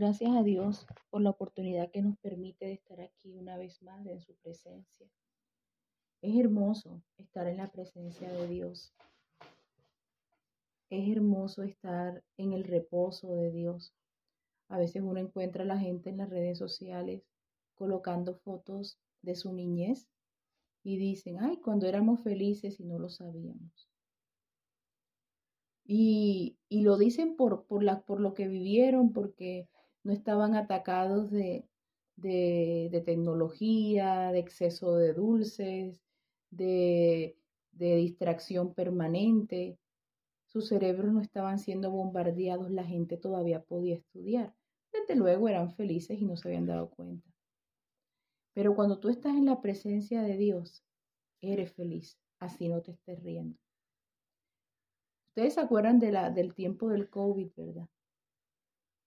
[0.00, 4.06] gracias a Dios por la oportunidad que nos permite de estar aquí una vez más
[4.06, 5.06] en su presencia.
[6.22, 8.94] Es hermoso estar en la presencia de Dios.
[10.88, 13.92] Es hermoso estar en el reposo de Dios.
[14.70, 17.22] A veces uno encuentra a la gente en las redes sociales
[17.74, 20.08] colocando fotos de su niñez
[20.82, 23.90] y dicen, ay, cuando éramos felices y no lo sabíamos.
[25.84, 29.68] Y, lo dicen por, por, por lo que vivieron, porque
[30.02, 31.64] no estaban atacados de,
[32.16, 36.00] de, tecnología, de exceso de dulces,
[36.50, 37.36] de,
[37.72, 39.78] de distracción permanente.
[40.46, 44.54] Sus cerebros no estaban siendo bombardeados, la gente todavía podía estudiar.
[44.92, 47.28] Desde luego eran felices y no se habían dado cuenta.
[48.52, 50.84] Pero cuando tú estás en la presencia de Dios,
[51.40, 53.56] eres feliz, así no te estés riendo.
[55.28, 57.88] Ustedes se acuerdan de la, del tiempo del COVID, ¿verdad?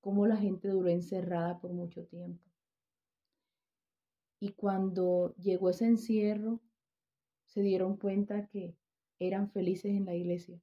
[0.03, 2.43] Cómo la gente duró encerrada por mucho tiempo.
[4.39, 6.59] Y cuando llegó ese encierro,
[7.47, 8.75] se dieron cuenta que
[9.17, 10.59] eran felices en la iglesia.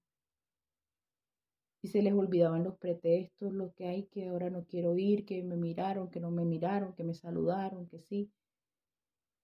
[1.83, 5.43] Y se les olvidaban los pretextos, lo que hay, que ahora no quiero ir, que
[5.43, 8.31] me miraron, que no me miraron, que me saludaron, que sí.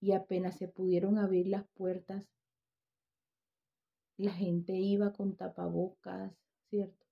[0.01, 2.23] Y apenas se pudieron abrir las puertas
[4.19, 6.33] la gente iba con tapabocas,
[6.71, 7.07] ¿cierto?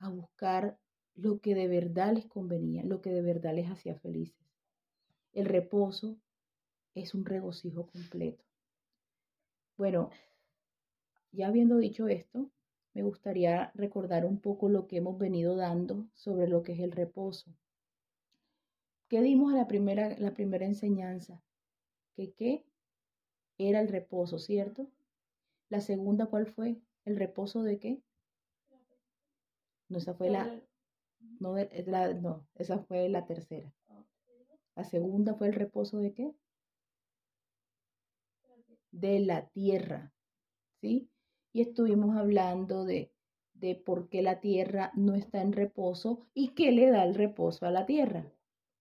[0.00, 0.78] A buscar
[1.14, 4.46] lo que de verdad les convenía, lo que de verdad les hacía felices.
[5.32, 6.16] El reposo
[6.94, 8.44] es un regocijo completo.
[9.76, 10.10] Bueno,
[11.32, 12.50] ya habiendo dicho esto,
[12.94, 16.92] me gustaría recordar un poco lo que hemos venido dando sobre lo que es el
[16.92, 17.54] reposo.
[19.08, 21.42] ¿Qué dimos a la primera, la primera enseñanza?
[22.16, 22.64] Que qué
[23.58, 24.88] era el reposo, ¿cierto?
[25.68, 26.80] La segunda, ¿cuál fue?
[27.04, 28.02] ¿El reposo de qué?
[29.88, 30.62] No, esa fue la,
[31.38, 31.54] no,
[32.20, 33.72] no, esa fue la tercera.
[34.76, 36.34] La segunda fue el reposo de qué?
[38.92, 40.12] De la tierra,
[40.80, 41.10] ¿sí?
[41.52, 43.12] Y estuvimos hablando de,
[43.54, 47.66] de por qué la tierra no está en reposo y qué le da el reposo
[47.66, 48.32] a la tierra.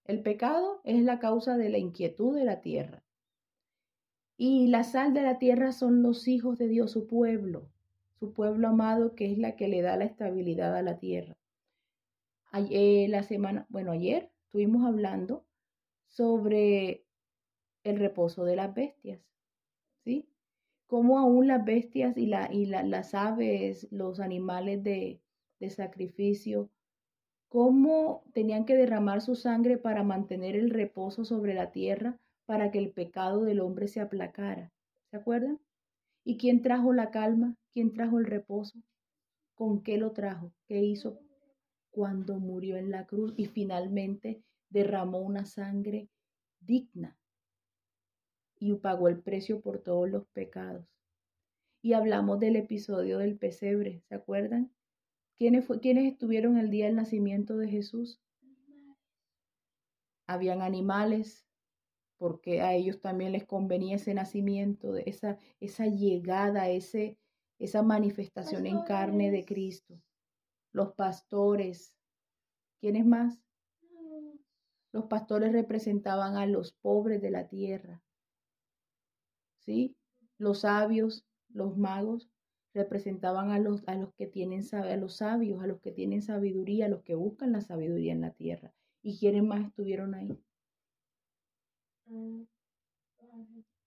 [0.05, 3.03] El pecado es la causa de la inquietud de la tierra.
[4.37, 7.69] Y la sal de la tierra son los hijos de Dios, su pueblo,
[8.19, 11.38] su pueblo amado, que es la que le da la estabilidad a la tierra.
[12.51, 15.45] Ayer, la semana, bueno, ayer estuvimos hablando
[16.07, 17.05] sobre
[17.83, 19.21] el reposo de las bestias,
[20.03, 20.27] ¿sí?
[20.87, 25.21] Cómo aún las bestias y, la, y las aves, los animales de,
[25.59, 26.71] de sacrificio,
[27.49, 32.79] cómo tenían que derramar su sangre para mantener el reposo sobre la tierra para que
[32.79, 34.71] el pecado del hombre se aplacara.
[35.11, 35.59] ¿Se acuerdan?
[36.23, 37.55] ¿Y quién trajo la calma?
[37.71, 38.79] ¿Quién trajo el reposo?
[39.53, 40.51] ¿Con qué lo trajo?
[40.67, 41.19] ¿Qué hizo?
[41.91, 46.09] Cuando murió en la cruz y finalmente derramó una sangre
[46.59, 47.17] digna
[48.59, 50.93] y pagó el precio por todos los pecados.
[51.81, 54.71] Y hablamos del episodio del pesebre, ¿se acuerdan?
[55.37, 58.21] ¿Quiénes, fue, ¿Quiénes estuvieron el día del nacimiento de Jesús?
[60.27, 61.47] Habían animales,
[62.17, 67.17] porque a ellos también les convenía ese nacimiento, esa, esa llegada, ese,
[67.57, 70.01] esa manifestación en carne de Cristo.
[70.71, 71.95] Los pastores,
[72.79, 73.39] ¿quiénes más?
[74.91, 78.01] Los pastores representaban a los pobres de la tierra.
[79.59, 79.95] ¿Sí?
[80.37, 82.29] Los sabios, los magos,
[82.73, 86.85] representaban a los, a los que tienen a los sabios, a los que tienen sabiduría,
[86.85, 88.73] a los que buscan la sabiduría en la tierra.
[89.01, 90.37] ¿Y quiénes más estuvieron ahí?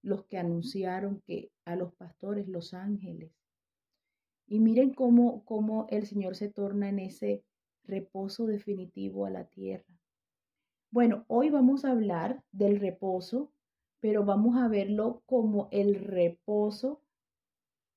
[0.03, 3.33] los que anunciaron que a los pastores, los ángeles.
[4.53, 7.43] Y miren cómo, cómo el Señor se torna en ese
[7.85, 9.99] reposo definitivo a la tierra.
[10.91, 13.51] Bueno, hoy vamos a hablar del reposo,
[14.01, 17.01] pero vamos a verlo como el reposo.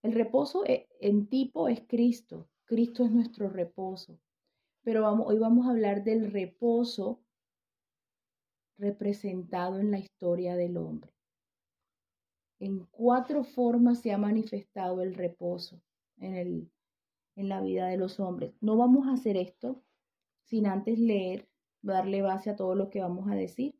[0.02, 2.48] El reposo e, en tipo es Cristo.
[2.64, 4.18] Cristo es nuestro reposo.
[4.82, 7.20] Pero vamos, hoy vamos a hablar del reposo
[8.78, 11.12] representado en la historia del hombre.
[12.60, 15.82] En cuatro formas se ha manifestado el reposo
[16.18, 16.72] en, el,
[17.36, 18.54] en la vida de los hombres.
[18.62, 19.84] No vamos a hacer esto
[20.44, 21.48] sin antes leer,
[21.82, 23.76] darle base a todo lo que vamos a decir.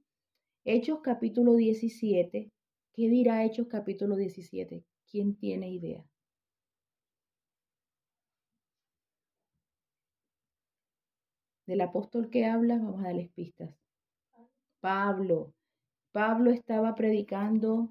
[0.64, 2.52] Hechos capítulo 17.
[2.94, 4.84] ¿Qué dirá Hechos capítulo 17?
[5.10, 6.06] ¿Quién tiene idea?
[11.68, 13.76] Del apóstol que habla, vamos a darles pistas.
[14.80, 15.54] Pablo.
[16.12, 17.90] Pablo estaba predicando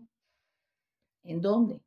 [1.24, 1.83] ¿en dónde?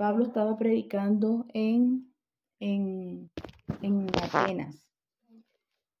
[0.00, 2.10] Pablo estaba predicando en,
[2.58, 3.30] en,
[3.82, 4.88] en Atenas.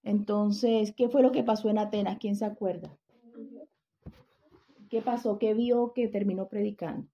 [0.02, 2.16] Entonces, ¿qué fue lo que pasó en Atenas?
[2.18, 2.96] ¿Quién se acuerda?
[4.88, 5.38] ¿Qué pasó?
[5.38, 7.10] ¿Qué vio que terminó predicando?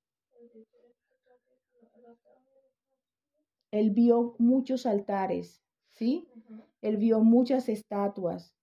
[3.73, 6.29] Él vio muchos altares, ¿sí?
[6.83, 8.55] Él vio muchas estatuas.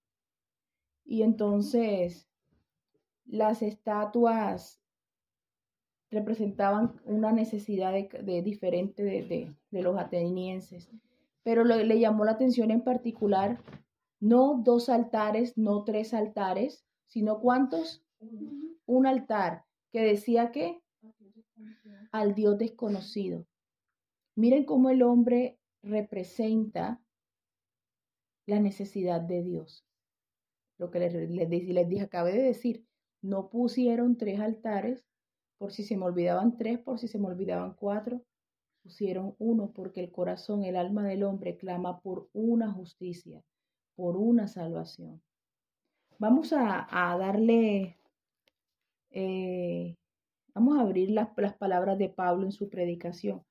[1.04, 2.30] Y entonces
[3.26, 4.83] las estatuas
[6.14, 10.90] representaban una necesidad de, diferente de, los atenienses.
[11.44, 13.60] Pero le llamó la atención en particular
[14.20, 18.06] no dos altares, no tres altares, sino cuántos?
[18.86, 20.82] Un altar que decía que
[22.12, 23.46] al Dios desconocido.
[24.36, 27.02] Miren cómo el hombre representa
[28.46, 29.86] la necesidad de Dios.
[30.78, 32.86] Lo que les, les, les dije, acabé de decir,
[33.22, 35.06] no pusieron tres altares
[35.64, 38.22] por si se me olvidaban tres, por si se me olvidaban cuatro,
[38.82, 43.42] pusieron uno porque el corazón, el alma del hombre clama por una justicia
[43.96, 45.22] por una salvación.
[46.20, 46.86] Vamos a,
[47.18, 47.98] darle,
[49.12, 49.96] eh,
[50.54, 53.42] vamos a abrir las, las palabras de Pablo en su predicación.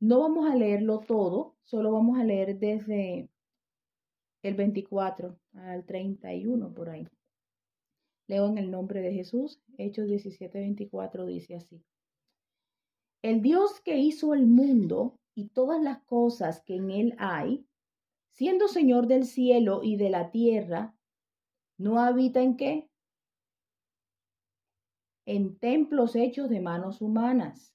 [0.00, 3.30] No vamos a leerlo todo, solo vamos a leer desde
[4.42, 7.08] el 24 al 31 por ahí.
[8.28, 11.82] Leo en el nombre de Jesús, Hechos 17, 24 dice así.
[13.22, 17.66] El Dios que hizo el mundo y todas las cosas que en él hay,
[18.30, 20.94] siendo Señor del cielo y de la tierra,
[21.78, 22.90] ¿no habita en qué?
[25.24, 27.74] En templos hechos de manos humanas,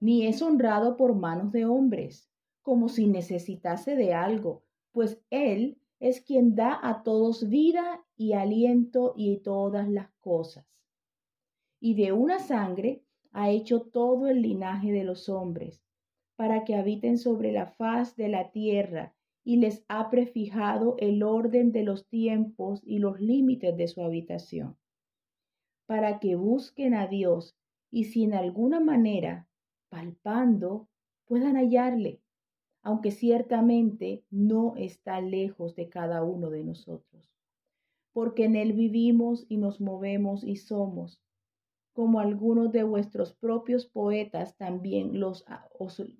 [0.00, 2.30] ni es honrado por manos de hombres,
[2.62, 9.12] como si necesitase de algo, pues Él es quien da a todos vida y aliento
[9.16, 10.66] y todas las cosas.
[11.78, 15.82] Y de una sangre ha hecho todo el linaje de los hombres,
[16.36, 19.14] para que habiten sobre la faz de la tierra
[19.44, 24.76] y les ha prefijado el orden de los tiempos y los límites de su habitación,
[25.86, 27.56] para que busquen a Dios
[27.90, 29.48] y si en alguna manera,
[29.90, 30.88] palpando,
[31.26, 32.20] puedan hallarle,
[32.82, 37.30] aunque ciertamente no está lejos de cada uno de nosotros,
[38.12, 41.22] porque en Él vivimos y nos movemos y somos,
[41.92, 45.44] como algunos de vuestros propios poetas también los,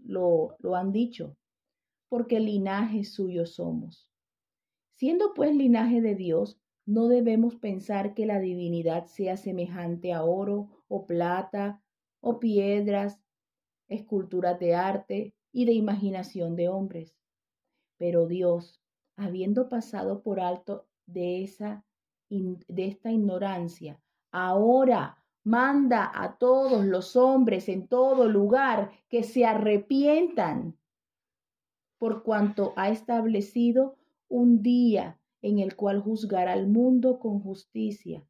[0.04, 1.36] lo, lo han dicho
[2.10, 4.10] porque linaje suyo somos.
[4.96, 10.68] Siendo pues linaje de Dios, no debemos pensar que la divinidad sea semejante a oro
[10.88, 11.80] o plata
[12.20, 13.22] o piedras,
[13.88, 17.16] esculturas de arte y de imaginación de hombres.
[17.96, 18.80] Pero Dios,
[19.16, 21.84] habiendo pasado por alto de esa
[22.28, 24.00] de esta ignorancia,
[24.30, 30.78] ahora manda a todos los hombres en todo lugar que se arrepientan
[31.98, 33.96] por cuanto ha establecido
[34.28, 38.24] un día en el cual juzgará al mundo con justicia,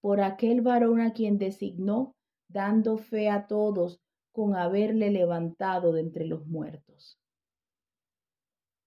[0.00, 2.14] por aquel varón a quien designó,
[2.48, 4.00] dando fe a todos
[4.34, 7.20] con haberle levantado de entre los muertos.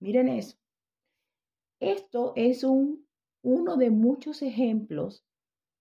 [0.02, 0.58] Miren eso.
[1.80, 3.08] Esto es un,
[3.44, 5.26] uno de muchos ejemplos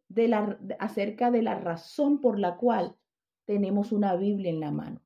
[0.06, 2.96] de la, acerca de la razón por la cual
[3.44, 5.02] tenemos una Biblia en la mano.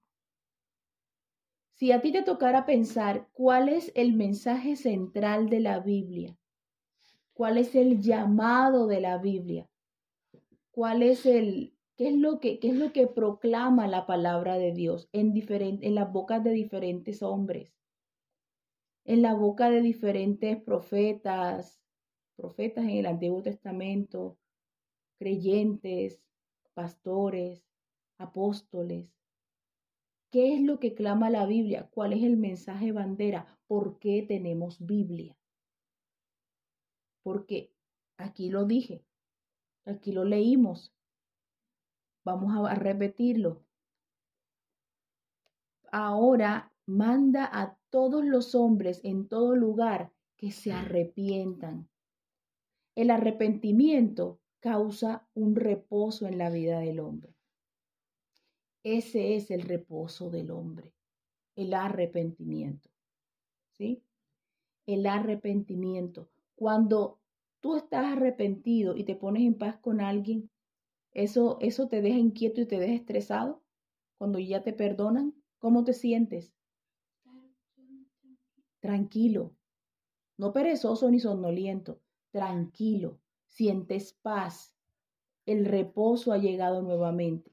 [1.72, 6.36] Si a ti te tocara pensar cuál es el mensaje central de la Biblia,
[7.32, 9.67] cuál es el llamado de la Biblia,
[10.70, 14.72] cuál es el qué es lo que qué es lo que proclama la palabra de
[14.72, 17.76] Dios en diferente, en las bocas de diferentes hombres,
[19.04, 21.78] en la boca de diferentes profetas,
[22.36, 24.38] profetas en el Antiguo Testamento,
[25.19, 26.22] creyentes,
[26.72, 27.66] pastores,
[28.16, 29.14] apóstoles.
[30.30, 31.90] ¿Qué es lo que clama la Biblia?
[31.92, 33.60] ¿Cuál es el mensaje bandera?
[33.66, 35.36] ¿Por qué tenemos Biblia?
[37.22, 37.74] Porque
[38.16, 39.04] aquí lo dije,
[39.84, 40.94] aquí lo leímos.
[42.24, 43.62] Vamos a repetirlo.
[45.91, 51.89] Ahora manda a todos los hombres en todo lugar que se arrepientan.
[52.94, 57.34] El arrepentimiento causa un reposo en la vida del hombre.
[58.82, 60.94] Ese es el reposo del hombre,
[61.56, 62.91] el arrepentimiento.
[63.72, 64.03] ¿Sí?
[64.86, 66.29] El arrepentimiento.
[66.55, 67.19] Cuando
[67.60, 70.50] tú estás arrepentido y te pones en paz con alguien,
[71.12, 73.62] eso, eso te deja inquieto y te deja estresado.
[74.19, 76.52] Cuando ya te perdonan, ¿cómo te sientes?
[78.81, 79.55] Tranquilo.
[80.36, 82.00] No perezoso ni somnoliento.
[82.31, 83.19] Tranquilo.
[83.46, 84.74] Sientes paz.
[85.46, 87.52] El reposo ha llegado nuevamente.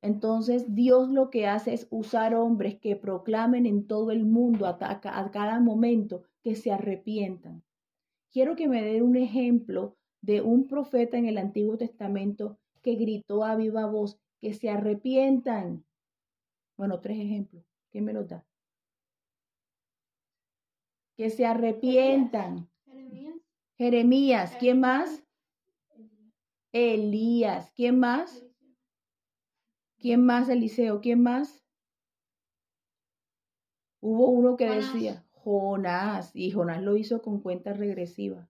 [0.00, 5.00] Entonces Dios lo que hace es usar hombres que proclamen en todo el mundo a,
[5.00, 7.64] cada momento que se arrepientan.
[8.30, 13.44] Quiero que me den un ejemplo de un profeta en el Antiguo Testamento que gritó
[13.44, 15.84] a viva voz que se arrepientan.
[16.76, 17.64] Bueno, tres ejemplos.
[17.90, 18.44] ¿Quién me los da?
[21.16, 22.68] Que se arrepientan.
[23.76, 24.56] Jeremías.
[24.58, 25.22] ¿Quién más?
[26.72, 27.72] Elías.
[27.74, 28.44] ¿Quién más?
[29.98, 31.00] ¿Quién más, Eliseo?
[31.00, 31.64] ¿Quién más?
[34.00, 38.48] Hubo uno que decía, Jonás, y Jonás lo hizo con cuenta regresiva.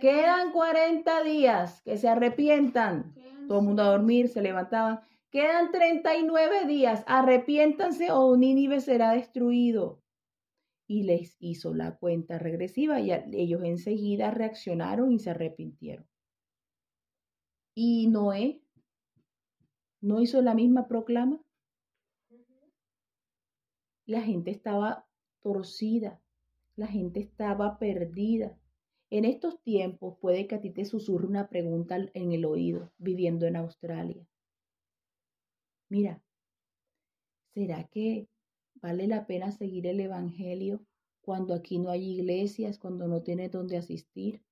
[0.00, 3.14] Quedan 40 días, que se arrepientan.
[3.48, 5.00] Todo el mundo a dormir, se levantaban.
[5.30, 10.02] Quedan 39 días, arrepiéntanse o Nínive será destruido.
[10.86, 16.06] Y les hizo la cuenta regresiva y ellos enseguida reaccionaron y se arrepintieron.
[17.74, 18.62] Y Noé
[20.00, 21.40] no hizo la misma proclama.
[24.06, 25.06] La gente estaba
[25.42, 26.20] torcida,
[26.76, 28.56] la gente estaba perdida.
[29.08, 33.46] En estos tiempos puede que a ti te susurre una pregunta en el oído, viviendo
[33.46, 34.26] en Australia.
[35.88, 36.20] Mira,
[37.54, 38.28] ¿será que
[38.74, 40.84] vale la pena seguir el Evangelio
[41.20, 44.42] cuando aquí no hay iglesias, cuando no tienes dónde asistir?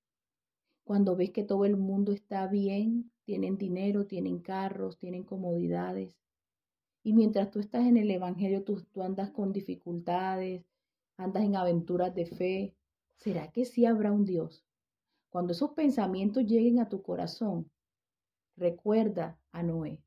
[0.85, 6.17] Cuando ves que todo el mundo está bien, tienen dinero, tienen carros, tienen comodidades.
[7.03, 10.65] Y mientras tú estás en el Evangelio, tú, tú andas con dificultades,
[11.17, 12.75] andas en aventuras de fe,
[13.25, 14.67] ¿será que sí habrá un Dios?
[15.31, 17.71] Cuando esos pensamientos lleguen a tu corazón,
[18.55, 20.03] recuerda a Noé.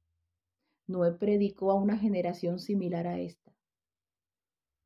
[0.86, 3.52] Noé predicó a una generación similar a esta.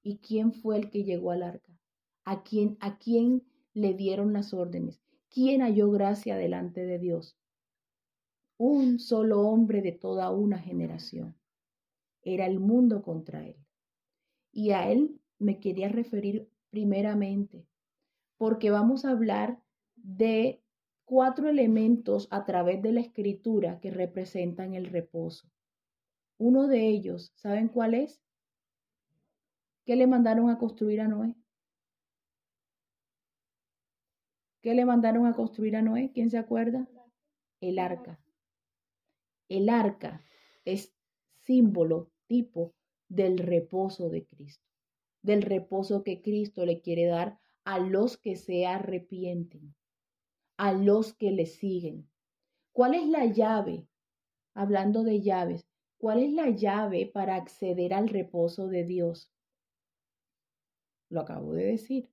[0.02, 1.78] ¿Y quién fue el que llegó al arca?
[2.24, 5.02] ¿A quién, a quién le dieron las órdenes?
[5.30, 7.38] ¿Quién halló gracia delante de Dios?
[8.58, 11.36] Un solo hombre de toda una generación.
[12.22, 13.58] Era el mundo contra él.
[14.54, 17.68] Y a él me quería referir primeramente
[18.42, 19.62] porque vamos a hablar
[19.94, 20.64] de
[21.06, 25.48] cuatro elementos a través de la escritura que representan el reposo.
[26.40, 28.20] Uno de ellos, ¿saben cuál es?
[29.86, 31.36] ¿Qué le mandaron a construir a Noé?
[34.64, 36.10] ¿Qué le mandaron a construir a Noé?
[36.12, 36.90] ¿Quién se acuerda?
[37.60, 38.20] El arca.
[39.50, 40.26] El arca
[40.66, 40.92] es
[41.46, 42.74] símbolo, tipo
[43.08, 44.66] del reposo de Cristo,
[45.22, 49.76] del reposo que Cristo le quiere dar a los que se arrepienten,
[50.58, 52.10] a los que le siguen.
[52.72, 53.88] ¿Cuál es la llave?
[54.54, 59.32] Hablando de llaves, ¿cuál es la llave para acceder al reposo de Dios?
[61.10, 62.10] Lo acabo de decir.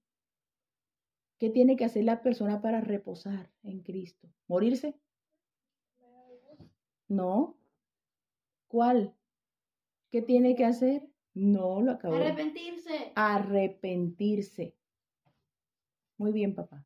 [1.38, 4.28] ¿Qué tiene que hacer la persona para reposar en Cristo?
[4.48, 4.98] ¿Morirse?
[7.06, 7.56] No.
[8.66, 9.14] ¿Cuál?
[10.10, 11.08] ¿Qué tiene que hacer?
[11.34, 12.26] No, lo acabo de
[13.14, 14.74] Arrepentirse.
[16.18, 16.84] Muy bien, papá.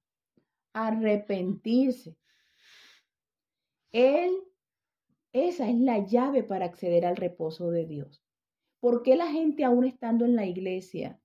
[0.74, 2.16] Arrepentirse.
[3.90, 4.30] Él,
[5.32, 8.22] esa es la llave para acceder al reposo de Dios.
[8.78, 11.20] ¿Por qué la gente aún estando en la iglesia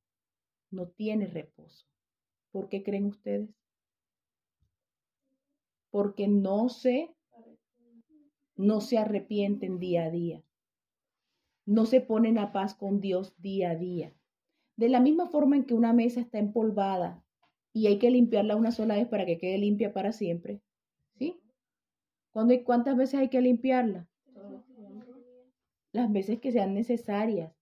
[0.72, 1.86] no tiene reposo?
[2.52, 3.50] ¿Por qué creen ustedes?
[5.90, 7.14] Porque no se,
[8.56, 10.44] no se arrepienten día a día.
[11.66, 14.14] No se ponen a paz con Dios día a día.
[14.78, 17.24] De la misma forma en que una mesa está empolvada
[17.77, 20.62] y hay que limpiarla una sola vez para que quede limpia para siempre.
[21.19, 21.39] ¿Sí?
[22.65, 24.07] ¿Cuántas veces hay que limpiarla?
[25.91, 27.53] Las veces que sean necesarias.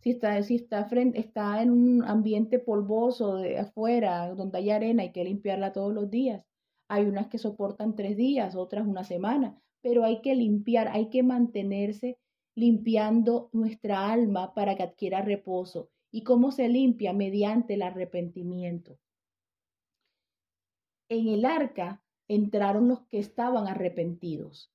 [0.00, 5.02] Si está, si está, frente, está en un ambiente polvoso de afuera, donde hay arena,
[5.02, 6.42] hay que limpiarla todos los días.
[6.88, 11.22] Hay unas que soportan tres días, otras una semana, pero hay que limpiar, hay que
[11.22, 12.18] mantenerse
[12.54, 15.90] limpiando nuestra alma para que adquiera reposo.
[16.10, 17.12] ¿Y cómo se limpia?
[17.12, 18.98] Mediante el arrepentimiento
[21.12, 24.72] en el arca entraron los que estaban arrepentidos.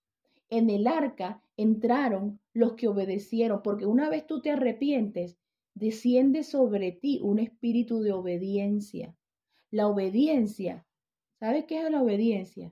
[0.49, 5.37] En el arca entraron los que obedecieron, porque una vez tú te arrepientes,
[5.73, 9.15] desciende sobre ti un espíritu de obediencia.
[9.71, 10.85] La obediencia,
[11.39, 12.71] ¿sabes qué es la obediencia?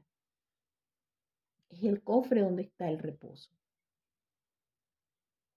[1.70, 3.52] Es el cofre donde está el reposo.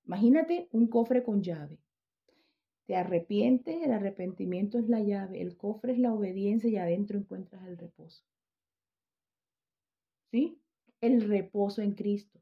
[0.06, 1.78] Imagínate un cofre con llave.
[2.88, 7.66] Te arrepientes, el arrepentimiento es la llave, el cofre es la obediencia y adentro encuentras
[7.66, 8.24] el reposo.
[10.30, 10.58] ¿Sí?
[11.02, 12.40] El reposo en Cristo.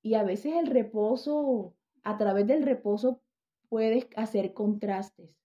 [0.00, 1.74] Y a veces el reposo,
[2.04, 3.20] a través del reposo
[3.68, 5.36] puedes hacer contrastes.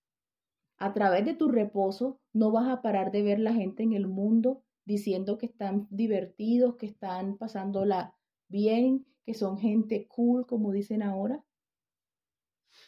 [0.77, 4.07] A través de tu reposo no vas a parar de ver la gente en el
[4.07, 8.15] mundo diciendo que están divertidos, que están pasándola
[8.47, 11.43] bien, que son gente cool, como dicen ahora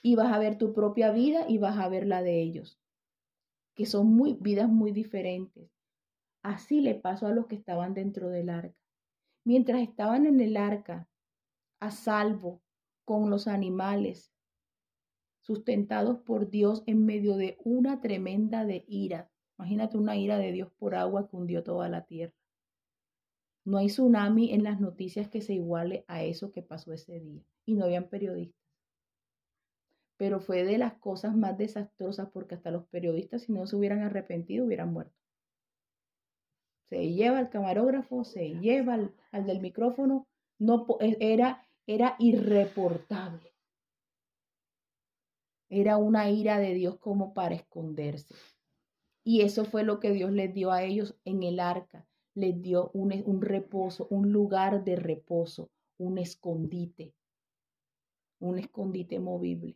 [0.02, 2.80] y vas a ver tu propia vida y vas a ver la de ellos.
[3.76, 5.70] que son muy, vidas muy diferentes.
[6.42, 8.76] Así le pasó a los que estaban dentro del arca.
[9.44, 11.08] Mientras estaban en el arca,
[11.80, 12.62] a salvo,
[13.06, 14.34] con los animales,
[15.42, 19.30] sustentados por Dios en medio de una tremenda de ira.
[19.58, 22.34] Imagínate una ira de Dios por agua que hundió toda la tierra.
[23.64, 27.44] No hay tsunami en las noticias que se iguale a eso que pasó ese día.
[27.66, 28.67] Y no habían periodistas.
[30.18, 34.02] Pero fue de las cosas más desastrosas porque hasta los periodistas, si no se hubieran
[34.02, 35.16] arrepentido, hubieran muerto.
[36.90, 40.28] Se lleva al camarógrafo, se lleva al, al del micrófono.
[40.58, 43.54] No, e, era, era irreportable.
[45.70, 48.34] Era una ira de Dios como para esconderse.
[49.24, 52.08] Y eso fue lo que Dios les dio a ellos en el arca
[52.38, 57.16] les dio un, un reposo, un lugar de reposo, un escondite,
[58.40, 59.76] un escondite movible,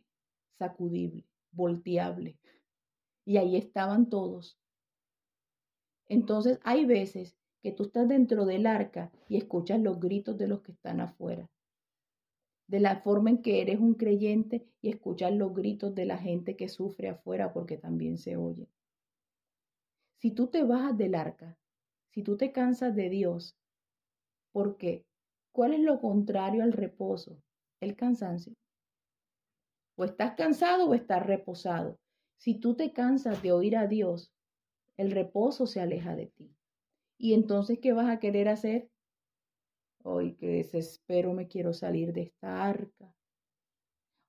[0.62, 2.38] sacudible, volteable.
[3.24, 4.58] Y ahí estaban todos.
[6.08, 10.62] Entonces hay veces que tú estás dentro del arca y escuchas los gritos de los
[10.62, 11.50] que están afuera.
[12.68, 16.54] De la forma en que eres un creyente y escuchas los gritos de la gente
[16.56, 18.68] que sufre afuera porque también se oye.
[20.20, 21.58] Si tú te bajas del arca,
[22.12, 23.56] si tú te cansas de Dios,
[24.52, 25.04] ¿por qué?
[25.52, 27.42] ¿Cuál es lo contrario al reposo?
[27.80, 28.54] El cansancio.
[29.96, 31.98] O estás cansado o estás reposado.
[32.36, 34.32] Si tú te cansas de oír a Dios,
[34.96, 36.54] el reposo se aleja de ti.
[37.18, 38.90] ¿Y entonces qué vas a querer hacer?
[40.02, 43.14] Hoy que desespero me quiero salir de esta arca.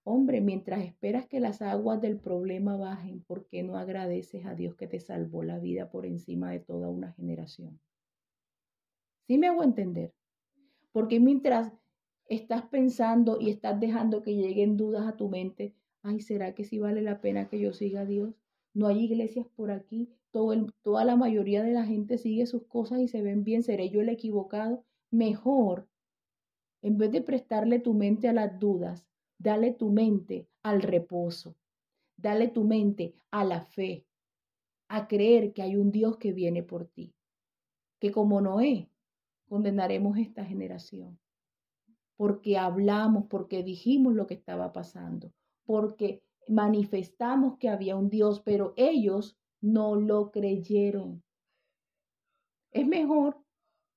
[0.06, 4.76] Hombre, mientras esperas que las aguas del problema bajen, ¿por qué no agradeces a Dios
[4.76, 7.80] que te salvó la vida por encima de toda una generación?
[9.26, 10.14] ¿Sí me hago entender?
[10.92, 11.72] Porque mientras
[12.34, 16.80] estás pensando y estás dejando que lleguen dudas a tu mente, ay, ¿será que sí
[16.80, 18.34] vale la pena que yo siga a Dios?
[18.74, 23.08] No hay iglesias por aquí, toda la mayoría de la gente sigue sus cosas y
[23.08, 24.84] se ven bien, ¿seré yo el equivocado?
[25.12, 25.88] Mejor,
[26.82, 29.08] en vez de prestarle tu mente a las dudas,
[29.44, 31.58] Dale tu mente al reposo.
[32.16, 34.06] Dale tu mente a la fe,
[34.88, 37.14] a creer que hay un Dios que viene por ti.
[38.00, 38.90] Que como Noé,
[39.50, 41.20] condenaremos esta generación.
[42.16, 45.32] Porque hablamos, porque dijimos lo que estaba pasando,
[45.66, 51.24] porque manifestamos que había un Dios, pero ellos no lo creyeron.
[52.72, 53.44] Es mejor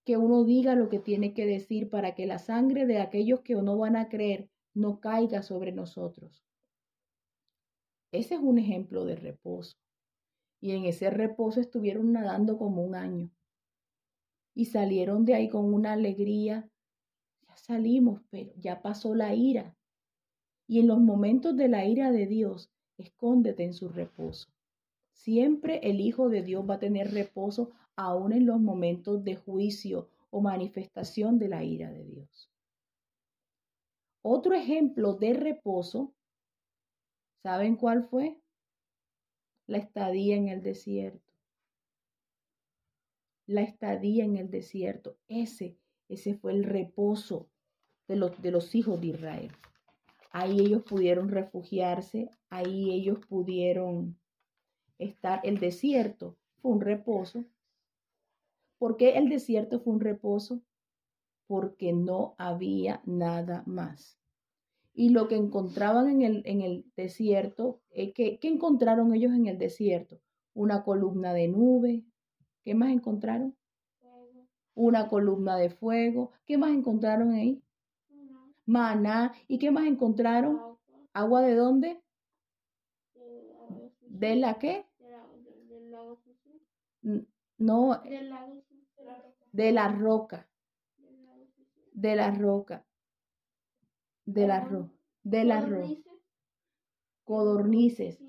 [0.04, 3.54] que uno diga lo que tiene que decir para que la sangre de aquellos que
[3.56, 6.44] no van a creer no caiga sobre nosotros.
[8.12, 9.76] Ese es un ejemplo de reposo.
[10.60, 13.30] Y en ese reposo estuvieron nadando como un año.
[14.54, 16.70] Y salieron de ahí con una alegría.
[17.66, 19.76] Salimos, pero ya pasó la ira.
[20.68, 24.48] Y en los momentos de la ira de Dios, escóndete en su reposo.
[25.10, 30.08] Siempre el Hijo de Dios va a tener reposo aún en los momentos de juicio
[30.30, 32.52] o manifestación de la ira de Dios.
[34.22, 36.14] Otro ejemplo de reposo,
[37.42, 38.40] ¿saben cuál fue?
[39.66, 41.32] La estadía en el desierto.
[43.46, 45.18] La estadía en el desierto.
[45.26, 45.76] Ese,
[46.08, 47.50] ese fue el reposo
[48.08, 49.52] de los, de los hijos de Israel.
[50.30, 54.18] Ahí ellos pudieron refugiarse, ahí ellos pudieron
[54.98, 55.40] estar.
[55.44, 57.44] El desierto fue un reposo.
[58.78, 60.60] ¿Por qué el desierto fue un reposo?
[61.46, 64.18] porque no había nada más.
[64.94, 69.46] Y lo que encontraban en el, en el desierto, eh, ¿qué, ¿qué encontraron ellos en
[69.46, 70.20] el desierto?
[70.54, 72.04] Una columna de nube.
[72.64, 73.54] ¿Qué más encontraron?
[74.74, 76.32] Una columna de fuego.
[76.46, 77.62] ¿Qué más encontraron ahí?
[78.66, 79.32] Maná.
[79.48, 80.60] ¿Y qué más encontraron?
[81.12, 82.02] ¿Agua de dónde?
[84.00, 84.84] ¿De la qué?
[87.58, 88.02] No,
[89.52, 90.46] de la roca
[91.96, 92.86] de la roca,
[94.26, 96.10] de la roca, de la roca,
[97.24, 98.20] codornices,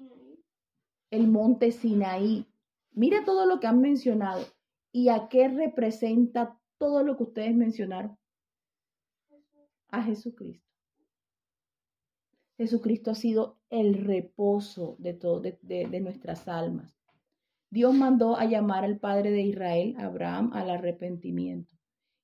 [1.11, 2.47] el monte Sinaí.
[2.91, 4.45] Mira todo lo que han mencionado
[4.93, 8.17] y a qué representa todo lo que ustedes mencionaron.
[9.89, 10.65] A Jesucristo.
[12.57, 16.97] Jesucristo ha sido el reposo de, todo, de, de nuestras almas.
[17.69, 21.77] Dios mandó a llamar al padre de Israel, Abraham, al arrepentimiento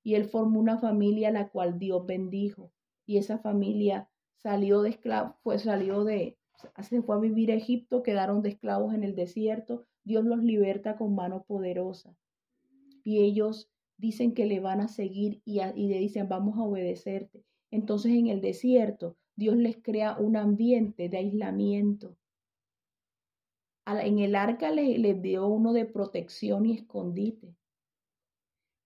[0.04, 2.70] y él formó una familia la cual Dios bendijo.
[3.06, 6.36] Y esa familia salió de esclavos, salió de,
[6.82, 9.86] se fue a vivir a Egipto, quedaron de esclavos en el desierto.
[10.04, 12.14] Dios los liberta con mano poderosa.
[13.02, 17.42] Y ellos dicen que le van a seguir y, y le dicen, vamos a obedecerte.
[17.74, 22.16] Entonces en el desierto, Dios les crea un ambiente de aislamiento.
[23.84, 27.52] En el arca les, dio uno de protección y escondite,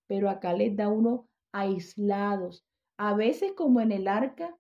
[0.07, 2.65] pero acá les da uno aislados.
[2.97, 4.57] A veces como en el arca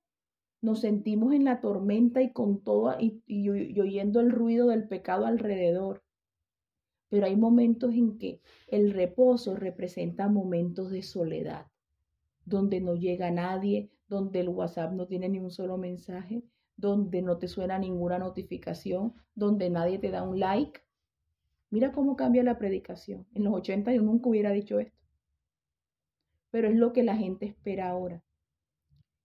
[0.60, 3.48] nos sentimos en la tormenta y con todo y,
[3.80, 6.04] oyendo el ruido del pecado alrededor.
[7.08, 11.68] Pero hay momentos en que el reposo representa momentos de soledad,
[12.44, 16.42] donde no llega nadie, donde el WhatsApp no tiene ni un solo mensaje,
[16.76, 20.80] donde no te suena ninguna notificación, donde nadie te da un like.
[21.70, 23.26] Mira cómo cambia la predicación.
[23.34, 24.96] En los 80 yo nunca hubiera dicho esto.
[26.50, 28.24] Pero es lo que la gente espera ahora.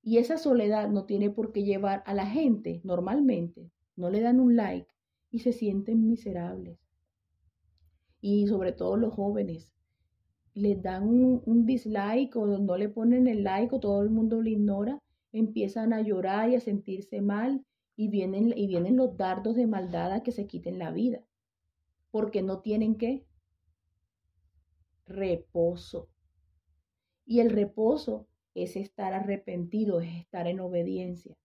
[0.02, 4.42] Y esa soledad no tiene por qué llevar a la gente normalmente, no le dan
[4.42, 4.92] un like
[5.30, 6.78] y se sienten miserables.
[8.20, 9.74] Y sobre todo los jóvenes,
[10.54, 14.50] les dan un, dislike o no le ponen el like o todo el mundo lo
[14.50, 15.00] ignora,
[15.32, 20.12] empiezan a llorar y a sentirse mal y vienen, y vienen los dardos de maldad
[20.12, 21.24] a que se quiten la vida.
[22.12, 23.26] Porque no tienen qué?
[25.06, 26.10] Reposo.
[27.26, 31.36] Y el reposo es estar arrepentido, es estar en obediencia.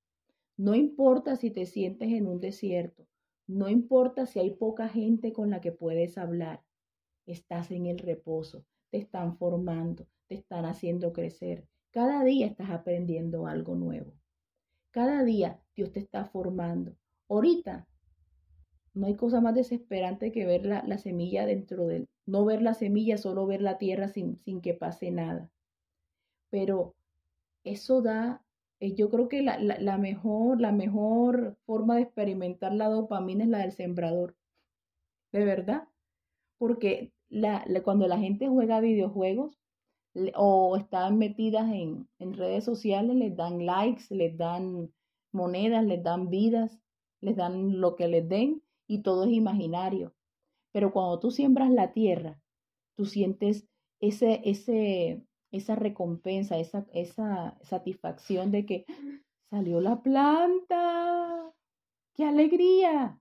[0.56, 3.06] No importa si te sientes en un desierto,
[3.46, 6.62] no importa si hay poca gente con la que puedes hablar,
[7.24, 11.66] estás en el reposo, te están formando, te están haciendo crecer.
[11.90, 14.12] Cada día estás aprendiendo algo nuevo.
[14.90, 16.96] Cada día Dios te está formando.
[17.28, 17.86] Ahorita
[18.94, 23.16] no hay cosa más desesperante que ver la, semilla dentro del, no ver la semilla,
[23.16, 25.50] solo ver la tierra sin, sin que pase nada.
[26.50, 26.94] Pero
[27.64, 28.42] eso da,
[28.80, 33.50] eh, yo creo que la, la, mejor, la mejor forma de experimentar la dopamina es
[33.50, 34.36] la del sembrador.
[35.32, 35.88] De verdad.
[36.58, 39.58] Porque la, cuando la gente juega videojuegos
[40.34, 44.92] o están metidas en, redes sociales, les dan likes, les dan
[45.32, 46.78] monedas, les dan vidas,
[47.20, 50.14] les dan lo que les den y todo es imaginario.
[50.72, 52.40] Pero cuando tú siembras la tierra,
[52.96, 53.66] tú sientes
[54.00, 58.86] ese, esa recompensa, esa, esa satisfacción de que
[59.50, 61.52] salió la planta.
[62.14, 63.20] ¡Qué alegría!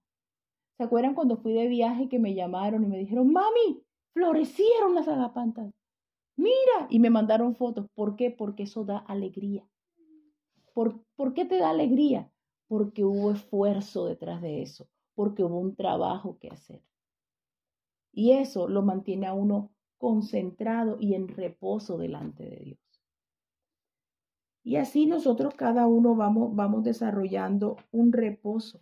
[0.78, 3.84] ¿Se acuerdan cuando fui de viaje que me llamaron y me dijeron, mami,
[4.18, 5.72] florecieron las agapantas?
[6.38, 7.88] Mira, y me mandaron fotos.
[7.94, 8.32] ¿Por qué?
[8.32, 9.64] Porque eso da alegría.
[10.74, 12.32] ¿Por, ¿Por qué te da alegría?
[12.68, 16.82] Porque hubo esfuerzo detrás de eso, porque hubo un trabajo que hacer.
[18.12, 22.80] Y eso lo mantiene a uno concentrado y en reposo delante de Dios.
[24.64, 28.82] Y así nosotros cada uno vamos desarrollando un reposo.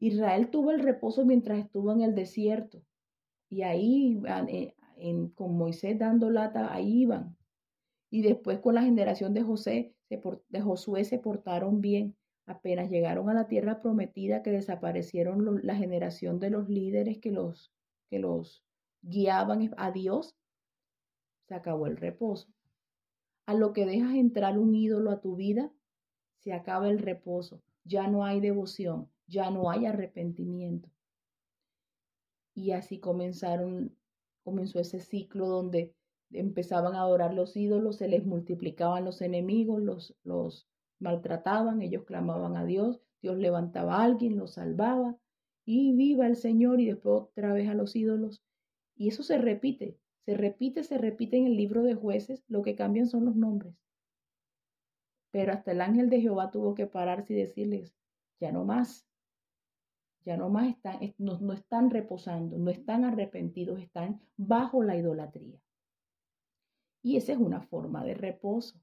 [0.00, 2.82] Israel tuvo el reposo mientras estuvo en el desierto.
[3.48, 4.74] Y ahí, eh,
[5.34, 7.36] con Moisés dando lata, ahí iban.
[8.10, 12.16] Y después con la generación de José, de Josué se portaron bien.
[12.46, 17.72] Apenas llegaron a la tierra prometida que desaparecieron la generación de los líderes que los
[18.08, 18.64] que los
[19.02, 20.34] guiaban a Dios,
[21.46, 22.48] se acabó el reposo.
[23.46, 25.72] A lo que dejas entrar un ídolo a tu vida,
[26.38, 27.62] se acaba el reposo.
[27.84, 30.90] Ya no hay devoción, ya no hay arrepentimiento.
[32.54, 33.96] Y así comenzaron,
[34.42, 35.94] comenzó ese ciclo donde
[36.32, 42.56] empezaban a adorar los ídolos, se les multiplicaban los enemigos, los, los maltrataban, ellos clamaban
[42.56, 45.16] a Dios, Dios levantaba a alguien, los salvaba,
[45.64, 48.42] y viva el Señor y después otra vez a los ídolos.
[48.96, 52.74] Y eso se repite, se repite, se repite en el libro de jueces, lo que
[52.74, 53.74] cambian son los nombres.
[55.30, 57.94] Pero hasta el ángel de Jehová tuvo que pararse y decirles,
[58.40, 59.07] ya no más,
[60.28, 65.58] ya no más están, no, están reposando, no están arrepentidos, están bajo la idolatría.
[67.02, 68.78] Y esa es una forma de reposo.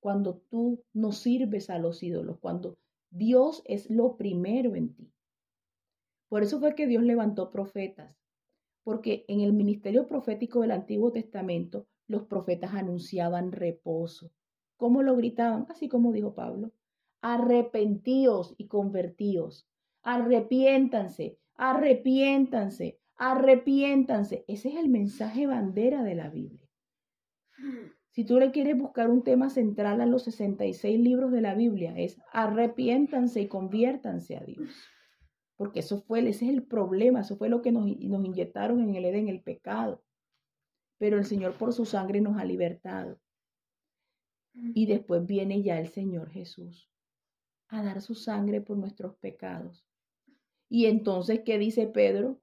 [0.00, 2.78] Cuando tú no sirves a los ídolos, cuando
[3.10, 5.12] Dios es lo primero en ti.
[6.30, 8.16] Por eso fue que Dios levantó profetas,
[8.82, 14.30] porque en el ministerio profético del Antiguo Testamento los profetas anunciaban reposo.
[14.78, 15.66] ¿Cómo lo gritaban?
[15.68, 16.72] Así como dijo Pablo,
[17.20, 19.68] arrepentíos y convertíos,
[20.04, 24.44] arrepiéntanse, arrepiéntanse, arrepiéntanse.
[24.46, 26.68] Ese es el mensaje bandera de la Biblia.
[28.10, 31.94] Si tú le quieres buscar un tema central a los 66 libros de la Biblia,
[31.98, 34.70] es arrepiéntanse y conviértanse a Dios
[35.56, 38.94] porque eso fue, ese es el problema, eso fue lo que nos, nos inyectaron en
[38.96, 40.02] el Edén, el pecado.
[40.98, 43.20] Pero el Señor por su sangre nos ha libertado.
[44.52, 46.88] Y después viene ya el Señor Jesús
[47.68, 49.84] a dar su sangre por nuestros pecados.
[50.74, 52.40] Y entonces, ¿qué dice Pedro?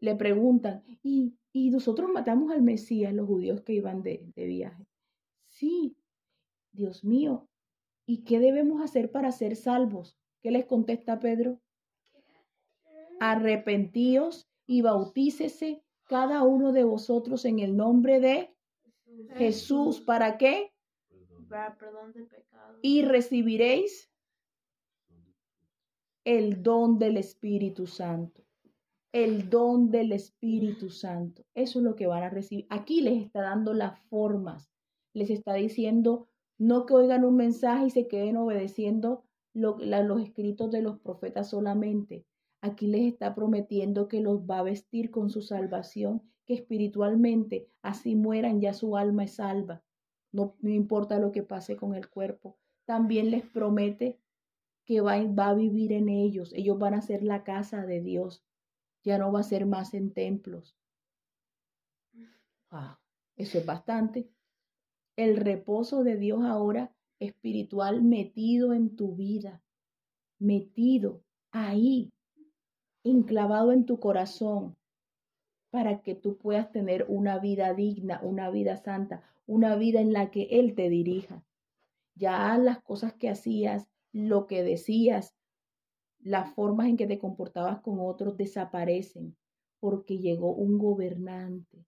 [0.00, 4.84] Le preguntan, ¿y, y nosotros matamos al Mesías, los judíos que iban de, de viaje?
[5.46, 5.96] Sí,
[6.72, 7.48] Dios mío,
[8.04, 10.18] ¿y qué debemos hacer para ser salvos?
[10.40, 11.60] ¿Qué les contesta Pedro?
[13.20, 18.56] Arrepentíos y bautícese cada uno de vosotros en el nombre de
[19.36, 20.00] Jesús.
[20.00, 20.72] ¿Para qué?
[21.48, 22.80] Para perdón de pecado.
[22.82, 24.11] Y recibiréis
[26.24, 28.44] el don del Espíritu Santo.
[29.12, 31.44] El don del Espíritu Santo.
[31.54, 32.66] Eso es lo que van a recibir.
[32.70, 34.70] Aquí les está dando las formas.
[35.14, 40.80] Les está diciendo, no que oigan un mensaje y se queden obedeciendo los escritos de
[40.80, 42.24] los profetas solamente.
[42.62, 48.14] Aquí les está prometiendo que los va a vestir con su salvación, que espiritualmente así
[48.14, 49.82] mueran ya su alma es salva.
[50.30, 52.56] No, no importa lo que pase con el cuerpo.
[52.86, 54.18] También les promete
[54.84, 56.52] que va, va a vivir en ellos.
[56.54, 58.44] Ellos van a ser la casa de Dios.
[59.04, 60.76] Ya no va a ser más en templos.
[62.70, 62.98] Ah,
[63.36, 64.30] eso es bastante.
[65.16, 69.62] El reposo de Dios ahora espiritual metido en tu vida,
[70.38, 72.10] metido ahí,
[73.04, 74.76] enclavado en tu corazón,
[75.70, 80.30] para que tú puedas tener una vida digna, una vida santa, una vida en la
[80.30, 81.44] que Él te dirija.
[82.14, 85.34] Ya las cosas que hacías, lo que decías,
[86.20, 89.36] las formas en que te comportabas con otros desaparecen
[89.80, 91.84] porque llegó un gobernante,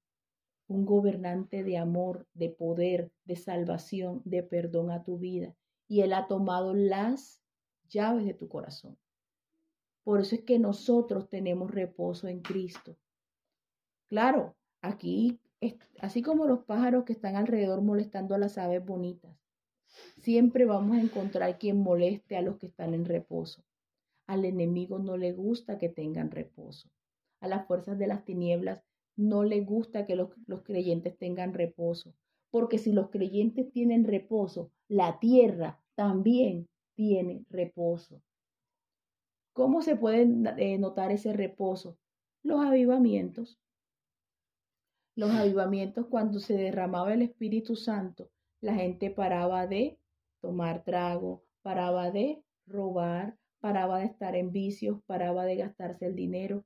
[0.66, 5.54] un gobernante de amor, de poder, de salvación, de perdón a tu vida.
[5.86, 7.40] Y Él ha tomado las
[7.88, 8.98] llaves de tu corazón.
[10.02, 12.96] Por eso es que nosotros tenemos reposo en Cristo.
[14.08, 15.40] Claro, aquí,
[16.00, 19.36] así como los pájaros que están alrededor molestando a las aves bonitas,
[20.18, 23.62] Siempre vamos a encontrar quien moleste a los que están en reposo.
[24.26, 26.88] Al enemigo no le gusta que tengan reposo.
[27.40, 28.82] A las fuerzas de las tinieblas
[29.16, 32.14] no le gusta que los, los creyentes tengan reposo.
[32.50, 38.22] Porque si los creyentes tienen reposo, la tierra también tiene reposo.
[39.52, 40.22] ¿Cómo se puede
[40.56, 41.96] eh, notar ese reposo?
[42.42, 43.58] Los avivamientos.
[45.16, 48.30] Los avivamientos cuando se derramaba el Espíritu Santo
[48.64, 49.98] la gente paraba de
[50.40, 56.64] tomar trago, paraba de robar, paraba de estar en vicios, paraba de gastarse el dinero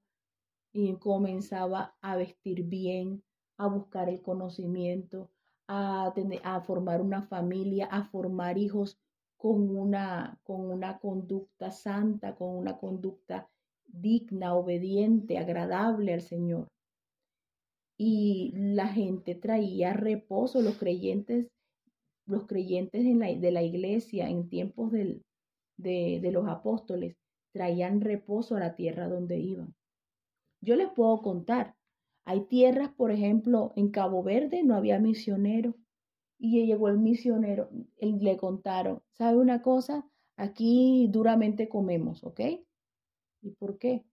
[0.73, 3.25] y comenzaba a vestir bien,
[3.57, 5.33] a buscar el conocimiento,
[5.67, 8.97] a, tener, a formar una familia, a formar hijos
[9.37, 13.51] con una, con una conducta santa, con una conducta
[13.89, 16.69] digna, obediente, agradable al Señor.
[17.97, 21.49] Y la gente traía reposo, los creyentes
[22.29, 25.23] los creyentes de la iglesia en tiempos de,
[25.77, 27.17] de los apóstoles
[27.53, 29.75] traían reposo a la tierra donde iban.
[30.61, 31.75] Yo les puedo contar,
[32.25, 35.75] hay tierras, por ejemplo, en Cabo Verde no había misionero
[36.38, 40.09] y llegó el misionero, y le contaron, ¿sabe una cosa?
[40.37, 42.41] Aquí duramente comemos, ¿ok?
[43.41, 44.05] ¿Y por qué?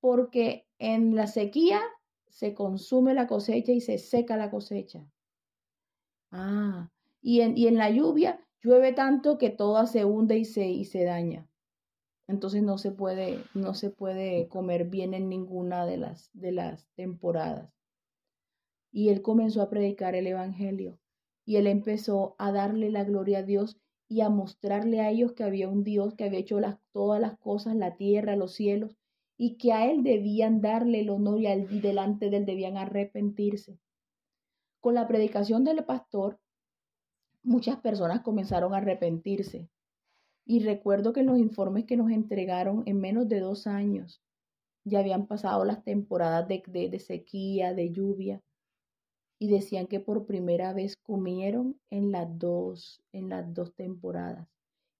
[0.00, 1.80] Porque en la sequía
[2.28, 5.06] se consume la cosecha y se seca la cosecha.
[6.32, 6.90] Ah,
[7.22, 10.84] y en, y en la lluvia llueve tanto que todo se hunde y se, y
[10.84, 11.46] se daña.
[12.26, 16.88] Entonces no se puede, no se puede comer bien en ninguna de las, de las
[16.94, 17.72] temporadas.
[18.92, 20.98] Y él comenzó a predicar el Evangelio.
[21.44, 25.44] Y él empezó a darle la gloria a Dios y a mostrarle a ellos que
[25.44, 28.96] había un Dios que había hecho las, todas las cosas, la tierra, los cielos,
[29.36, 33.78] y que a él debían darle el honor y, y delante de él debían arrepentirse.
[34.80, 36.38] Con la predicación del pastor,
[37.42, 39.68] muchas personas comenzaron a arrepentirse.
[40.46, 44.22] Y recuerdo que los informes que nos entregaron en menos de dos años,
[44.84, 48.42] ya habían pasado las temporadas de, de, sequía, de lluvia,
[49.38, 54.48] y decían que por primera vez comieron en las dos, en las dos temporadas,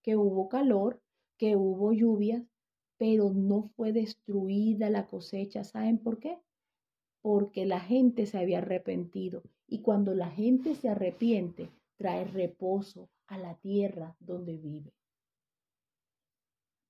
[0.03, 1.00] que hubo calor,
[1.37, 2.42] que hubo lluvias,
[2.96, 5.64] pero no fue destruida la cosecha.
[5.64, 6.38] ¿Saben por qué?
[7.22, 9.42] Porque la gente se había arrepentido.
[9.66, 14.94] Y cuando la gente se arrepiente, trae reposo a la tierra donde vive.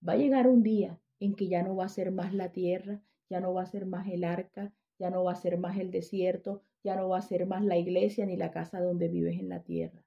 [0.08, 3.02] Va a llegar un día en que ya no va a ser más la tierra,
[3.28, 5.90] ya no va a ser más el arca, ya no va a ser más el
[5.90, 9.48] desierto, ya no va a ser más la iglesia ni la casa donde vives en
[9.48, 10.06] la tierra,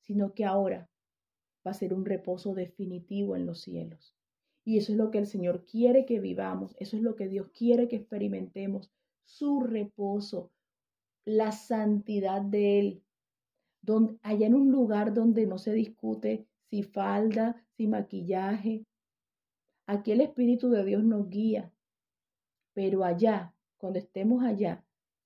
[0.00, 0.90] sino que ahora
[1.64, 4.16] va a ser un reposo definitivo en los cielos.
[4.64, 7.52] Y eso es lo que el Señor quiere que vivamos, eso es lo que Dios
[7.56, 8.90] quiere que experimentemos,
[9.22, 10.50] su reposo,
[11.24, 13.01] la santidad de Él,
[13.82, 18.86] donde, allá en un lugar donde no se discute si falda, si maquillaje.
[19.86, 21.72] Aquí el Espíritu de Dios nos guía,
[22.72, 24.84] pero allá, cuando estemos allá,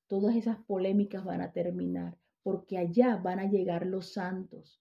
[0.09, 4.81] todas esas polémicas van a terminar, porque allá van a llegar los santos.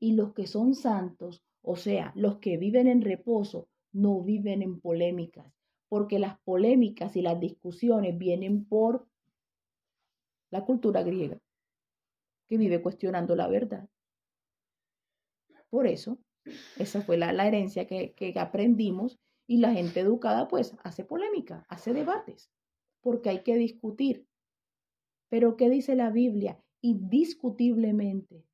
[0.00, 4.80] Y los que son santos O sea, los que viven en reposo no viven en
[4.80, 5.50] polémicas,
[5.88, 9.06] porque las polémicas y las discusiones vienen por
[10.50, 11.38] la cultura griega,
[12.48, 13.88] que vive cuestionando la verdad.
[15.70, 16.18] Por eso,
[16.78, 21.92] esa fue la, herencia que, que aprendimos y la gente educada pues hace polémica, hace
[21.92, 22.50] debates,
[23.00, 24.26] porque hay que discutir.
[25.28, 26.62] Pero ¿qué dice la Biblia?
[26.80, 28.44] Indiscutiblemente.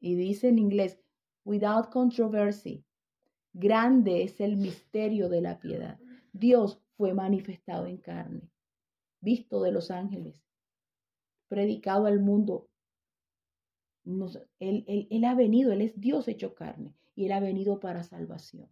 [0.00, 0.98] Y dice en inglés,
[1.44, 2.84] without controversy.
[3.52, 5.98] Grande es el misterio de la piedad.
[6.32, 8.50] Dios fue manifestado en carne,
[9.20, 10.44] visto de los ángeles,
[11.48, 12.68] predicado al mundo.
[14.60, 18.68] Él, él, ha venido, Él es Dios hecho carne y Él ha venido para salvación.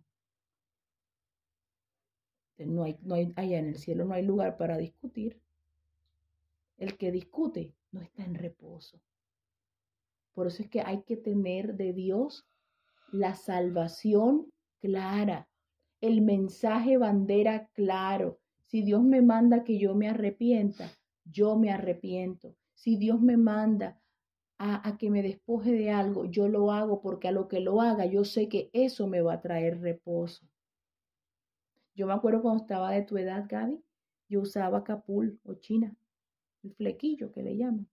[2.57, 5.41] No hay, no hay, allá en el cielo no hay lugar para discutir.
[6.77, 9.01] El que discute no está en reposo.
[10.35, 12.47] Por eso es que hay que tener de Dios
[13.11, 15.49] la salvación clara,
[16.01, 18.39] el mensaje bandera claro.
[18.67, 20.91] Si Dios me manda que yo me arrepienta,
[21.25, 22.57] yo me arrepiento.
[22.75, 24.01] Si Dios me manda
[24.59, 28.07] a, que me despoje de algo, yo lo hago porque a lo que lo haga,
[28.07, 30.47] yo sé que eso me va a traer reposo.
[31.95, 33.83] Yo me acuerdo cuando estaba de tu edad, Gaby,
[34.29, 35.97] yo usaba capul o china,
[36.63, 37.89] el flequillo que le llaman.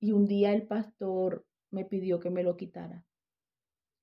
[0.00, 3.04] Y un día el pastor me pidió que me lo quitara.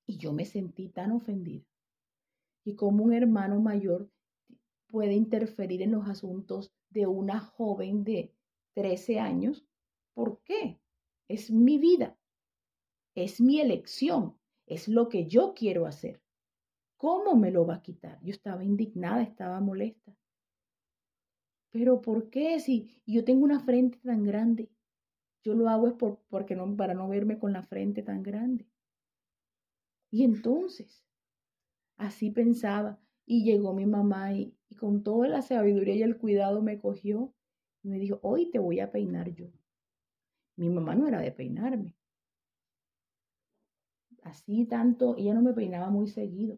[0.06, 1.66] Y yo me sentí tan ofendida.
[2.66, 4.10] Y como un hermano mayor
[4.88, 8.34] puede interferir en los asuntos de una joven de
[8.74, 9.66] 13 años,
[10.14, 10.80] ¿por qué?
[11.28, 12.18] Es mi vida,
[13.16, 16.22] es mi elección, es lo que yo quiero hacer.
[16.98, 18.20] ¿Cómo me lo va a quitar?
[18.24, 20.16] Yo estaba indignada, estaba molesta.
[21.72, 24.70] Pero ¿por qué si yo tengo una frente tan grande?
[25.44, 28.66] Yo lo hago es por, porque no, para no verme con la frente tan grande.
[30.12, 31.04] Y entonces,
[31.98, 36.62] así pensaba, y llegó mi mamá y, y con toda la sabiduría y el cuidado
[36.62, 37.34] me cogió
[37.82, 39.52] y me dijo, hoy te voy a peinar yo.
[40.56, 41.96] Mi mamá no era de peinarme.
[44.24, 46.58] Así tanto, ella no me peinaba muy seguido.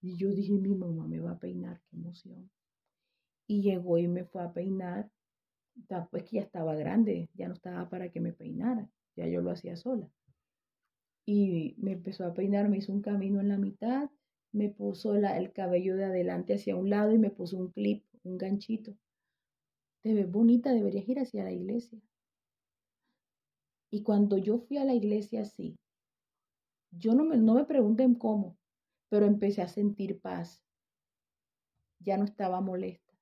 [0.00, 2.50] Y yo dije, mi mamá me va a peinar, qué emoción.
[3.46, 5.10] Y llegó y me fue a peinar.
[6.10, 9.50] Pues que ya estaba grande, ya no estaba para que me peinara, ya yo lo
[9.50, 10.10] hacía sola
[11.24, 14.10] y me empezó a peinar, me hizo un camino en la mitad,
[14.52, 18.38] me puso el cabello de adelante hacia un lado y me puso un clip, un
[18.38, 18.96] ganchito.
[20.02, 21.98] Te ves bonita, deberías ir hacia la iglesia.
[23.92, 25.76] Y cuando yo fui a la iglesia así,
[26.90, 28.58] yo no me, no me pregunten cómo,
[29.08, 30.64] pero empecé a sentir paz.
[32.00, 33.14] Ya no estaba molesta,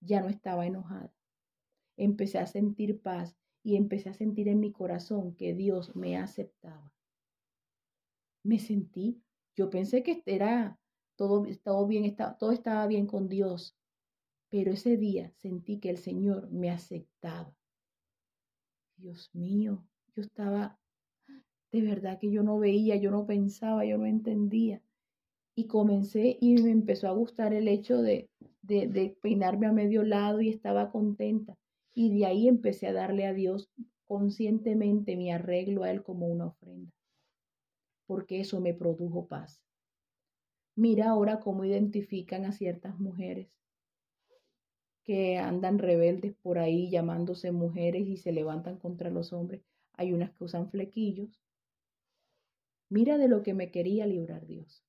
[0.00, 1.14] ya no estaba enojada.
[1.96, 6.92] Empecé a sentir paz y empecé a sentir en mi corazón que Dios me aceptaba
[8.42, 9.22] me sentí,
[9.54, 10.78] yo pensé que era
[11.16, 13.76] todo, todo bien, todo estaba bien con Dios,
[14.48, 17.54] pero ese día sentí que el Señor me aceptaba.
[19.02, 19.84] Dios mío,
[20.14, 20.78] yo estaba,
[21.72, 24.80] de verdad que yo no veía, yo no pensaba, yo no entendía.
[25.54, 28.30] Y comencé y me empezó a gustar el hecho de,
[28.62, 31.54] de, de peinarme a medio lado y estaba contenta.
[31.94, 33.68] Y de ahí empecé a darle a Dios
[34.06, 36.90] conscientemente mi arreglo a Él como una ofrenda
[38.12, 39.62] porque eso me produjo paz.
[40.76, 43.48] Mira ahora cómo identifican a ciertas mujeres
[45.04, 49.62] que andan rebeldes por ahí llamándose mujeres y se levantan contra los hombres.
[49.94, 51.40] Hay unas que usan flequillos.
[52.88, 54.84] Mira de lo que me quería librar Dios.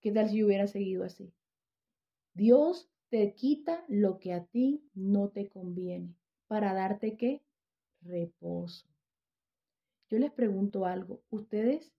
[0.00, 1.32] ¿Qué tal si hubiera seguido así?
[2.34, 6.14] Dios te quita lo que a ti no te conviene
[6.46, 7.42] para darte qué?
[8.02, 8.86] Reposo.
[10.08, 11.92] Yo les pregunto algo, ustedes,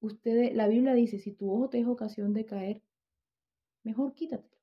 [0.00, 2.82] ustedes, la Biblia dice, si tu ojo te es ocasión de caer,
[3.82, 4.55] mejor quítatelo.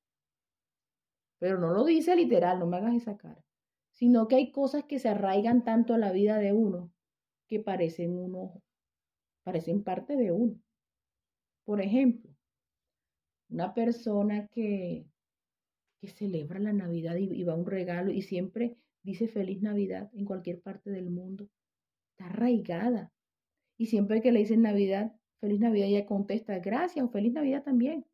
[1.43, 3.43] Pero no lo dice literal, no me hagas esa cara,
[3.91, 6.89] sino que hay cosas que se arraigan tanto a la vida de uno
[7.49, 8.63] que parecen un ojo,
[9.43, 10.57] parecen parte de uno.
[11.65, 12.33] Por ejemplo,
[13.49, 15.05] una persona que,
[15.99, 20.09] que celebra la Navidad y, y va a un regalo y siempre dice feliz Navidad
[20.13, 21.49] en cualquier parte del mundo
[22.11, 23.11] está arraigada.
[23.77, 28.05] Y siempre que le dicen Navidad, feliz Navidad, ella contesta gracias o feliz Navidad también.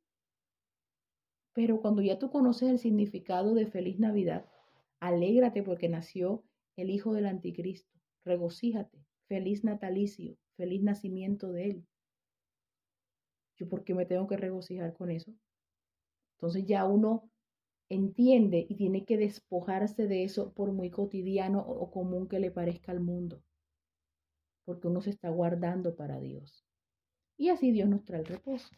[1.59, 4.45] Pero cuando ya tú conoces el significado de feliz Navidad,
[5.01, 6.45] alégrate porque nació
[6.77, 7.99] el Hijo del Anticristo.
[8.23, 9.05] Regocíjate.
[9.27, 11.87] Feliz natalicio, feliz nacimiento de Él.
[13.57, 15.33] ¿Yo por qué me tengo que regocijar con eso?
[16.37, 17.29] Entonces ya uno
[17.89, 22.93] entiende y tiene que despojarse de eso por muy cotidiano o común que le parezca
[22.93, 23.43] al mundo
[24.63, 26.63] porque uno se está guardando para Dios.
[27.35, 28.69] Y así Dios nos trae el reposo.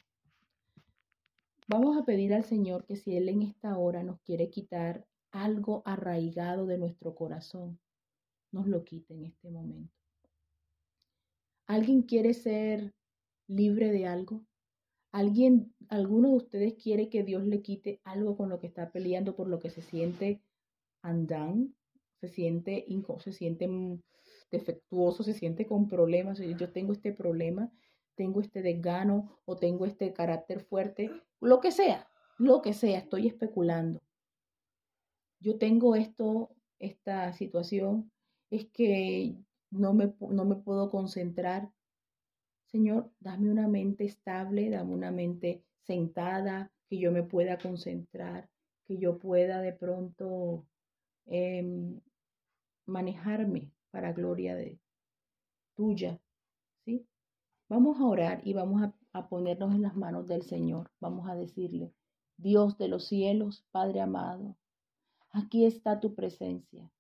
[1.72, 5.84] Vamos a pedir al Señor que si Él en esta hora nos quiere quitar algo
[5.86, 7.80] arraigado de nuestro corazón,
[8.52, 9.96] nos lo quite en este momento.
[11.68, 12.94] ¿Alguien quiere ser
[13.48, 14.44] libre de algo?
[15.14, 19.38] ¿Alguien, alguno de ustedes quiere que Dios le quite algo con lo que está peleando,
[19.38, 20.42] por lo que se siente
[21.02, 21.74] andan,
[22.20, 22.86] se siente,
[23.20, 23.70] se siente
[24.52, 26.40] defectuoso, se siente con problemas?
[26.40, 27.72] Yo tengo este problema,
[28.16, 31.10] tengo este desgano o tengo este carácter fuerte,
[31.42, 34.02] lo que sea, lo que sea, estoy especulando.
[35.40, 38.12] Yo tengo esto, esta situación,
[38.52, 39.36] es que
[39.72, 41.72] no me, no me puedo concentrar.
[42.68, 48.50] Señor, dame una mente estable, dame una mente sentada, que yo me pueda concentrar,
[48.86, 50.68] que yo pueda de pronto
[51.26, 52.02] em,
[52.86, 54.78] manejarme para gloria de
[55.74, 56.20] tuya,
[56.84, 57.08] ¿sí?
[57.70, 60.92] Vamos a orar y vamos a, a ponernos en las manos del Señor.
[61.00, 61.94] Vamos a decirle,
[62.38, 64.58] Dios de los cielos, Padre amado,
[65.32, 66.92] aquí está tu presencia.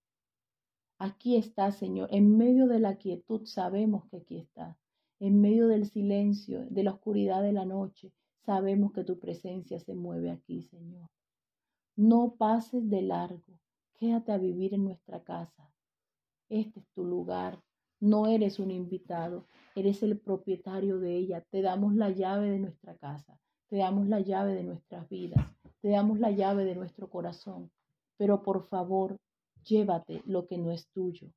[0.97, 2.09] Aquí está, Señor.
[2.11, 4.77] En medio de la quietud sabemos que aquí está.
[5.19, 8.13] En medio del silencio, de la oscuridad de la noche,
[8.45, 11.09] sabemos que tu presencia se mueve aquí, Señor.
[11.95, 13.59] No pases de largo.
[13.95, 15.71] Quédate a vivir en nuestra casa.
[16.49, 17.61] Este es tu lugar.
[18.01, 19.45] No eres un invitado,
[19.75, 21.45] eres el propietario de ella.
[21.51, 23.39] Te damos la llave de nuestra casa,
[23.69, 25.45] te damos la llave de nuestras vidas,
[25.81, 27.69] te damos la llave de nuestro corazón.
[28.17, 29.19] Pero por favor,
[29.63, 31.31] llévate lo que no es tuyo.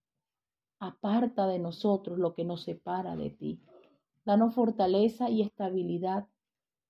[0.78, 3.60] Aparta de nosotros lo que nos separa de ti.
[4.24, 6.26] Danos fortaleza y estabilidad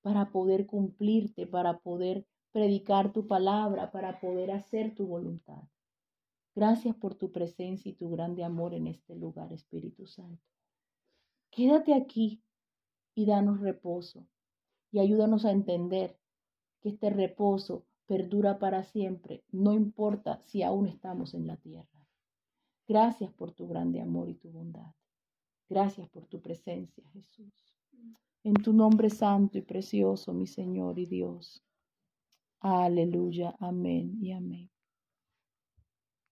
[0.03, 5.65] para poder cumplirte, para poder predicar tu palabra, para poder hacer tu voluntad.
[6.55, 10.43] Gracias por tu presencia y tu grande amor en este lugar, Espíritu Santo.
[11.51, 12.43] Quédate aquí
[13.15, 14.27] y danos reposo
[14.93, 16.17] y ayúdanos a entender
[16.81, 22.07] que este reposo perdura para siempre, no importa si aún estamos en la tierra.
[22.87, 24.93] Gracias por tu grande amor y tu bondad.
[25.69, 27.75] Gracias por tu presencia, Jesús.
[28.43, 31.65] En tu nombre santo y precioso, mi Señor y Dios.
[32.61, 34.74] Aleluya, amén y amén.